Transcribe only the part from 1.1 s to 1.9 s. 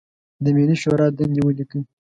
دندې ولیکئ.